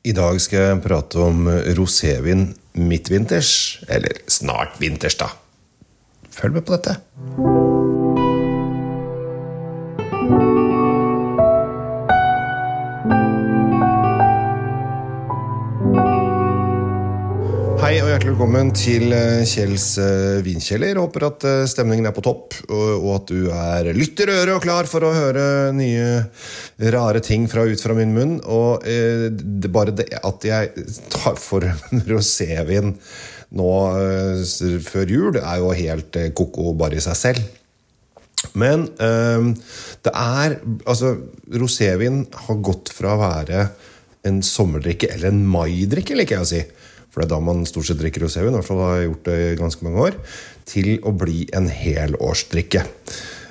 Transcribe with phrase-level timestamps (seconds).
[0.00, 1.44] I dag skal jeg prate om
[1.76, 2.46] rosévin
[2.80, 5.28] midtvinters, eller snart vinters, da.
[6.32, 6.96] Følg med på dette.
[17.80, 20.98] Hei og hjertelig velkommen til eh, Kjells eh, vinkjeller.
[21.00, 25.06] Håper at eh, stemningen er på topp, og at du er lytterøre og klar for
[25.08, 26.26] å høre nye
[26.92, 28.34] rare ting fra ut fra min munn.
[28.44, 31.64] Og det, bare det at jeg tar for
[32.12, 32.92] rosévin
[33.56, 33.70] nå
[34.84, 37.48] før jul, er jo helt eh, ko-ko bare i seg selv.
[38.56, 39.50] Men eh,
[40.04, 41.16] det er Altså,
[41.48, 43.64] rosévin har gått fra å være
[44.28, 46.62] en sommerdrikke, eller en maidrikke, liker jeg å si.
[47.10, 49.28] For det er da man stort sett drikker rosévin, i hvert fall har jeg gjort
[49.28, 50.16] det i ganske mange år,
[50.70, 52.86] til å bli en helårsdrikke.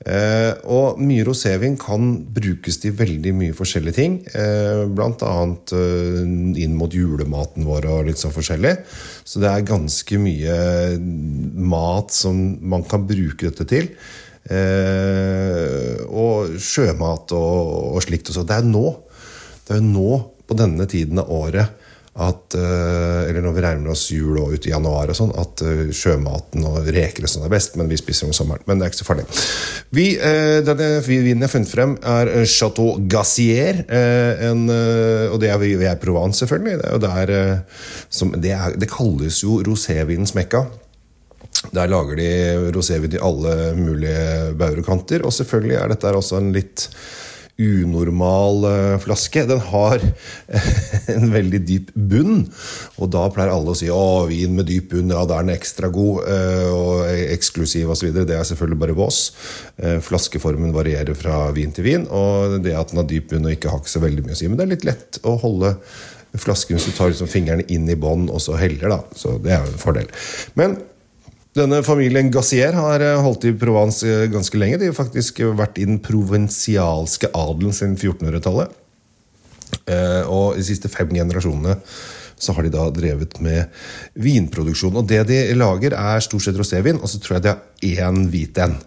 [0.00, 4.14] Eh, og mye rosévin kan brukes til veldig mye forskjellige ting.
[4.32, 6.22] Eh, blant annet eh,
[6.64, 8.78] inn mot julematen vår og litt sånn forskjellig.
[9.28, 10.56] Så det er ganske mye
[10.96, 13.92] mat som man kan bruke dette til.
[14.48, 18.32] Eh, og sjømat og, og slikt.
[18.32, 18.46] Og så.
[18.48, 18.86] Det er nå.
[19.68, 20.10] Det er nå,
[20.48, 21.76] på denne tiden av året,
[22.18, 25.62] at, eh, eller når vi nærmer oss jul og ut i januar, og sånn, at
[25.62, 27.76] eh, sjømaten og reker og sånn er best.
[27.78, 28.64] Men vi spiser om sommeren.
[28.66, 29.26] Men det er ikke så farlig.
[29.94, 33.84] Vi, eh, denne vinen jeg har funnet frem, er Chateau Gassier.
[33.86, 36.82] en, og det er ved Provence, selvfølgelig.
[37.00, 37.62] Det, er
[38.10, 40.66] som, det, er, det kalles jo rosévinens mekka.
[41.70, 42.28] Der lager de
[42.74, 45.24] rosévin i alle mulige bauger og kanter.
[45.24, 46.88] Og selvfølgelig er dette også en litt
[47.58, 49.44] unormal eh, flaske.
[49.48, 50.02] Den har
[51.14, 52.44] en veldig dyp bunn,
[52.98, 55.56] og da pleier alle å si å, vin med dyp bunn, ja, da er den
[55.56, 58.12] ekstra god eh, og eksklusiv osv.
[58.16, 59.22] Det er selvfølgelig bare vås.
[59.80, 63.56] Eh, Flaskeformen varierer fra vin til vin, og det at den har dyp bunn og
[63.56, 64.48] ikke har så veldig mye å si.
[64.48, 65.74] Men det er litt lett å holde
[66.38, 69.00] flasken hvis du tar liksom fingrene inn i bånn og så heller, da.
[69.18, 70.10] Så det er jo en fordel.
[70.58, 70.78] Men
[71.56, 74.78] denne familien Gassier har eh, holdt i Provence eh, ganske lenge.
[74.80, 78.76] De har faktisk vært i den provensialske adelen siden 1400-tallet.
[79.90, 81.78] Eh, Og de siste fem generasjonene
[82.40, 83.68] så har de da drevet med
[84.16, 84.96] vinproduksjon.
[84.96, 87.50] Og det de lager, er stort sett rosévin, og så tror jeg de
[87.98, 88.78] har én hvit en.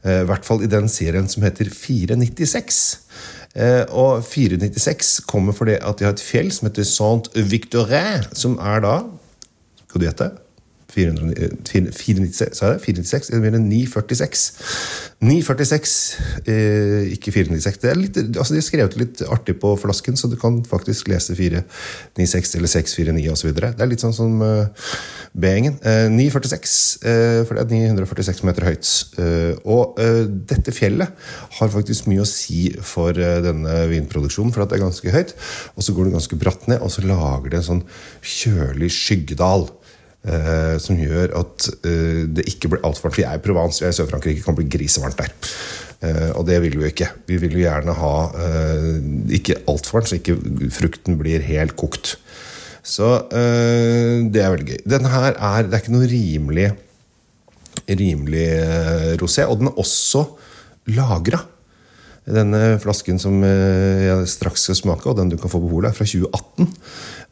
[0.00, 2.78] I hvert fall i den serien som heter 496.
[3.58, 8.84] Eh, Og 496 kommer fordi at de har et fjell som heter Saint-Victorin, som er
[8.84, 8.94] da
[9.88, 10.30] Skal du gjette?
[10.94, 12.84] 400, 496, sa jeg det?
[12.86, 13.30] 496?
[13.30, 14.44] Eller mer enn 946.
[15.20, 15.94] 946,
[16.46, 17.80] eh, ikke 496.
[17.82, 21.10] Det er litt, altså de har skrevet litt artig på flasken, så du kan faktisk
[21.12, 23.52] lese 496 eller 649 osv.
[23.60, 24.64] Det er litt sånn som uh,
[25.30, 25.76] B-gjengen.
[25.86, 26.72] Eh, 946,
[27.06, 28.88] eh, for det er 946 meter høyt.
[29.20, 31.12] Eh, og eh, dette fjellet
[31.58, 35.36] har faktisk mye å si for eh, denne vinproduksjonen, for at det er ganske høyt.
[35.76, 37.84] Og så går det ganske bratt ned, og så lager det en sånn
[38.24, 39.68] kjølig skyggedal.
[40.20, 43.16] Eh, som gjør at eh, det ikke blir altfor varmt.
[43.16, 45.32] Vi er i Provence, vi er i Sør-Frankrike, kan bli grisevarmt der.
[46.04, 47.08] Eh, og det vil vi jo ikke.
[47.30, 48.14] Vi vil jo gjerne ha
[48.44, 48.90] eh,
[49.38, 50.36] ikke altfor varmt, så ikke
[50.76, 52.18] frukten blir helt kokt.
[52.84, 54.78] Så eh, det er veldig gøy.
[54.92, 56.70] Denne her er, det er ikke noe rimelig
[57.88, 60.24] rimelig eh, rosé, og den er også
[60.96, 61.42] lagra.
[62.28, 65.90] Denne flasken som eh, jeg straks skal smake, og den du kan få på polet,
[65.90, 66.68] er fra 2018.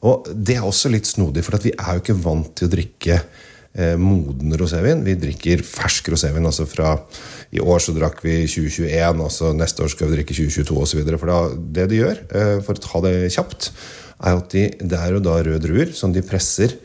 [0.09, 3.19] Og det er også litt snodig, for vi er jo ikke vant til å drikke
[3.19, 5.05] eh, moden rosévin.
[5.07, 6.47] Vi drikker fersk rosévin.
[6.47, 6.97] altså fra
[7.53, 11.05] I år så drakk vi 2021, og så neste år skal vi drikke 2022 osv.
[11.15, 11.41] For da,
[11.79, 13.73] det de gjør, eh, for å ta det kjapt,
[14.19, 16.79] er at de, det er jo da røde druer som de presser.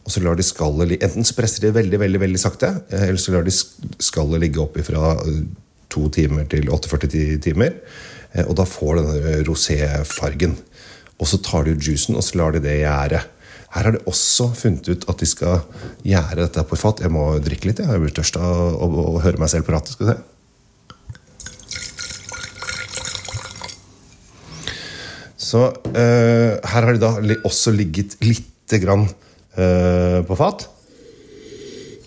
[0.00, 3.34] Og så lar de skallet Enten så presser de veldig veldig, veldig sakte, eller så
[3.34, 5.42] lar de skallet ligge oppi fra eh,
[5.90, 7.74] to timer til 48 ti- timer.
[8.34, 10.56] eh, Og da får denne roséfargen.
[11.20, 13.20] Og så tar de ut juicen og så lar de det gjære.
[13.70, 15.60] Her har de også funnet ut at de skal
[16.04, 17.00] gjære dette på fat.
[17.04, 17.78] Jeg må drikke litt.
[17.78, 19.92] Jeg blir tørst av å høre meg selv prate.
[19.92, 20.18] Skal du se.
[25.40, 25.62] Så
[25.96, 27.12] eh, her har de da
[27.48, 29.06] også ligget lite grann
[29.56, 30.66] eh, på fat.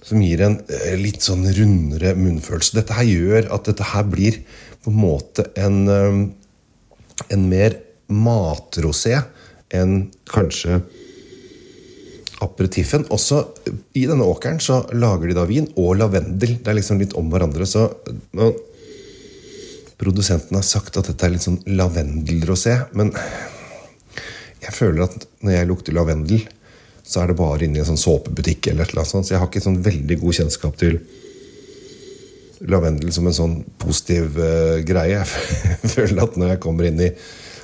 [0.03, 2.77] Som gir en eh, litt sånn rundere munnfølelse.
[2.79, 4.41] Dette her gjør at dette her blir
[4.83, 6.19] på en måte en, eh,
[7.33, 7.79] en mer
[8.11, 9.21] matrosé
[9.73, 10.81] enn kanskje
[12.43, 13.07] aperitiffen.
[13.13, 13.39] Også
[13.95, 16.57] i denne åkeren så lager de da vin og lavendel.
[16.59, 17.65] Det er liksom litt om hverandre.
[17.69, 17.87] Så
[20.03, 23.13] produsenten har sagt at dette er litt sånn lavendelrosé, men
[24.63, 26.43] jeg føler at når jeg lukter lavendel,
[27.13, 28.71] så er det bare inne i en sånn såpebutikk.
[28.71, 30.99] eller et sånt, Så jeg har ikke sånn veldig god kjennskap til
[32.63, 35.21] lavendel som en sånn positiv uh, greie.
[35.83, 37.09] Jeg føler at når jeg kommer inn i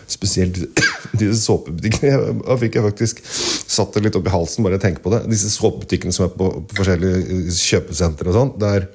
[0.09, 0.57] spesielt
[1.19, 5.05] disse såpebutikkene Da fikk jeg faktisk satt det litt opp i halsen bare jeg tenker
[5.05, 5.21] på det.
[5.31, 8.53] Disse såpebutikkene som er på, på forskjellige kjøpesentre og sånn.
[8.61, 8.89] Der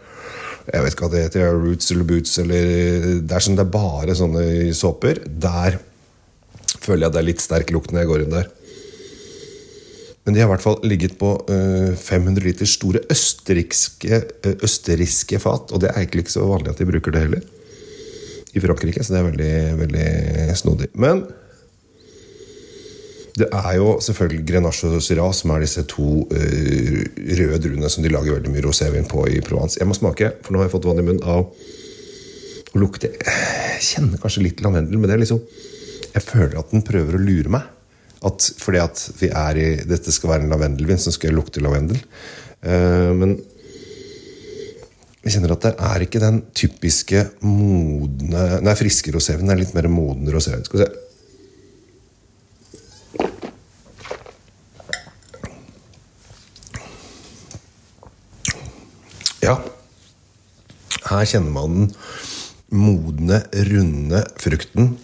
[0.64, 2.68] jeg vet ikke hva det heter, Roots eller Boots eller
[3.20, 4.44] Det er sånn det er bare sånne
[4.76, 5.22] såper.
[5.24, 5.78] Der
[6.84, 8.50] føler jeg at det er litt sterk lukt når jeg går inn der.
[10.24, 15.40] Men de har i hvert fall ligget på uh, 500 liter store østerrikske, uh, østerrikske
[15.42, 15.72] fat.
[15.72, 17.44] Og det er egentlig ikke så vanlig at de bruker det heller
[18.54, 20.88] i Frankrike, så det er veldig, veldig snodig.
[21.02, 21.24] Men
[23.34, 26.98] det er jo selvfølgelig Grenache og Syrah som er disse to uh,
[27.40, 29.76] røde druene som de lager veldig mye rosévin på i Provence.
[29.80, 33.82] Jeg må smake, for nå har jeg fått vann i munnen av å lukte Jeg
[33.86, 35.42] kjenner kanskje litt lavendel, men det er liksom
[36.14, 37.68] Jeg føler at den prøver å lure meg.
[38.24, 41.62] At fordi at vi er i Dette skal være en lavendelvin, så skal jeg lukte
[41.64, 42.00] lavendel.
[42.64, 43.36] Uh, men
[45.24, 49.52] jeg kjenner at det er ikke den typiske modne Nei, friske rosévinen.
[49.54, 50.64] Er litt mer moden rosévin.
[50.68, 50.92] Skal vi se.
[59.44, 59.58] Ja.
[61.04, 61.88] Her kjenner man den
[62.72, 64.94] modne, runde frukten.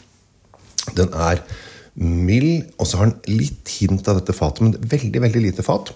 [0.97, 1.43] Den er
[1.99, 5.93] mild, og så har den litt hint av dette fatet, men veldig veldig lite fat.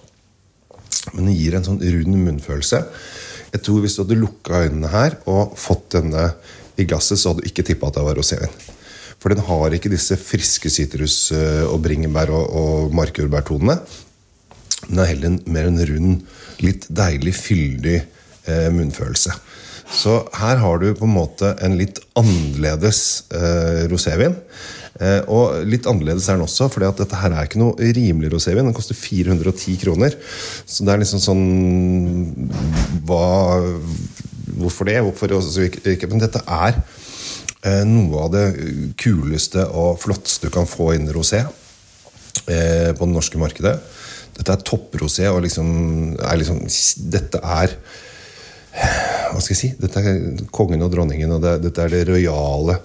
[1.13, 2.81] Men den gir en sånn rund munnfølelse.
[3.55, 6.33] Jeg tror Hvis du hadde lukka øynene her og fått denne
[6.75, 8.51] i glasset, så hadde du ikke tippa at det var rosévin.
[9.15, 13.77] For den har ikke disse friske sitrus- og bringebær- og, og markjordbærtonene.
[14.89, 16.25] Den er heller en, mer en rund,
[16.61, 19.33] litt deilig, fyldig eh, munnfølelse.
[19.95, 22.99] Så her har du på en måte en litt annerledes
[23.33, 24.35] eh, rosévin.
[24.95, 28.63] Eh, og litt annerledes er den også, for dette her er ikke noe rimelig rosévin.
[28.69, 30.15] Den koster 410 kroner.
[30.63, 31.43] Så det er liksom sånn
[33.07, 33.25] hva,
[34.55, 35.01] Hvorfor det?
[35.03, 36.07] Hvorfor ikke?
[36.07, 38.45] Men dette er eh, noe av det
[39.01, 43.75] kuleste og flotteste du kan få innen rosé eh, på det norske markedet.
[44.37, 45.67] Dette er topprosé, og liksom,
[46.23, 46.63] er liksom
[47.11, 47.75] Dette er
[48.75, 49.69] hva skal jeg si?
[49.79, 52.79] Dette er kongen og dronningen, og det, dette er det rojale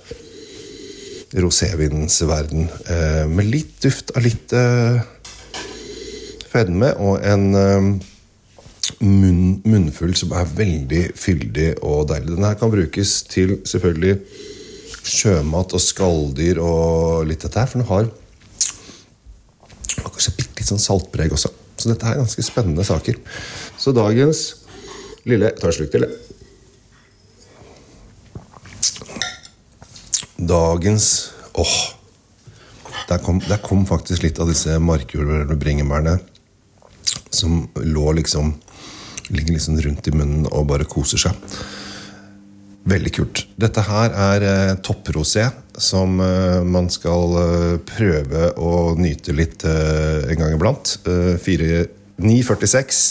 [1.39, 2.69] rosévinens verden.
[2.87, 5.01] Eh, med litt duft av litt eh,
[6.51, 7.91] fedme og en eh,
[9.05, 12.35] munn, munnfull som er veldig fyldig og deilig.
[12.35, 14.19] Den her kan brukes til selvfølgelig
[15.01, 18.11] sjømat og skalldyr og litt dette her, for den har
[20.11, 21.53] kanskje bitte litt sånn saltpreg også.
[21.81, 23.17] Så dette er ganske spennende saker.
[23.81, 24.43] Så dagens
[25.29, 26.31] lille tar et slurk til, jeg.
[30.41, 31.77] Dagens Åh!
[33.09, 36.15] Der kom, der kom faktisk litt av disse markjordbærene og bringebærene
[37.35, 38.55] som lå liksom
[39.31, 41.37] Ligger liksom rundt i munnen og bare koser seg.
[42.91, 43.45] Veldig kult.
[43.63, 45.45] Dette her er eh, topprosé
[45.79, 50.97] som eh, man skal eh, prøve å nyte litt eh, en gang iblant.
[51.07, 53.05] Eh, 9,46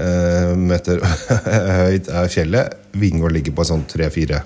[0.00, 1.04] eh, meter
[1.90, 2.80] høyt er fjellet.
[2.96, 4.40] Vingård ligger på sånn 3-4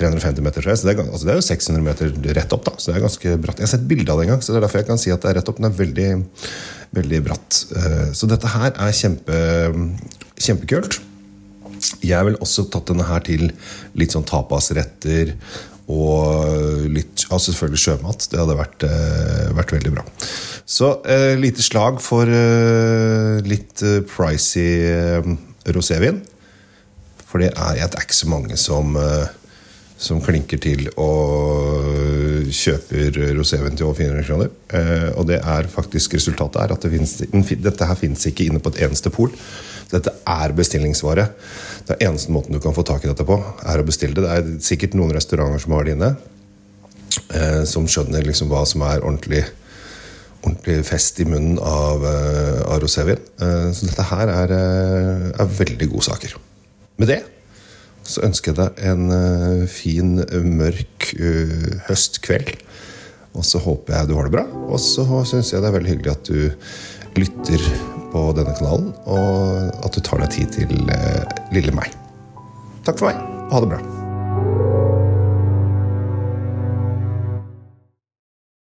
[0.00, 0.74] 350 meter høy.
[0.76, 2.64] Så det er, altså det er, jo 600 meter rett opp.
[2.68, 3.60] da, så det er ganske bratt.
[3.60, 5.14] Jeg har sett bilde av det en gang, så det er derfor jeg kan si
[5.14, 5.60] at det er rett opp.
[5.60, 6.10] Den er veldig,
[6.98, 7.64] veldig bratt.
[7.78, 9.42] Eh, så dette her er kjempe,
[10.40, 11.00] kjempekult.
[12.06, 13.48] Jeg ville også tatt denne her til
[13.98, 15.34] litt sånn tapasretter
[15.92, 18.26] og litt altså selvfølgelig sjømat.
[18.30, 20.04] Det hadde vært, eh, vært veldig bra.
[20.64, 25.32] Så eh, lite slag for eh, litt eh, pricy eh,
[25.74, 26.22] rosévin.
[27.26, 29.26] For det er, det er ikke så mange som eh,
[30.02, 34.50] som klinker til og kjøper roséven til over 400 kroner.
[34.74, 38.62] Eh, og det er faktisk resultatet er at det finnes, dette her fins ikke inne
[38.62, 39.32] på et eneste pol.
[39.92, 41.26] Dette er bestillingsvare.
[41.86, 44.24] Det er eneste måten du kan få tak i dette på, er å bestille det.
[44.26, 46.14] Det er sikkert noen restauranter som har det inne,
[47.36, 49.44] eh, som skjønner liksom hva som er ordentlig,
[50.42, 53.22] ordentlig fest i munnen av, eh, av rosévin.
[53.38, 54.56] Så dette her er,
[55.38, 56.34] er veldig gode saker.
[56.98, 57.22] Med det
[58.12, 60.18] så ønsker jeg deg en uh, fin,
[60.58, 62.54] mørk uh, høstkveld.
[63.32, 64.44] Og så håper jeg du har det bra.
[64.68, 67.66] Og så syns jeg det er veldig hyggelig at du lytter
[68.12, 70.76] på denne kanalen, og at du tar deg tid til
[71.52, 71.96] lille meg.
[72.84, 73.24] Takk for meg.
[73.52, 73.80] Ha det bra.